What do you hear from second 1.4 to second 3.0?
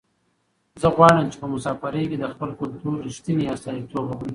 په مسافرۍ کې د خپل کلتور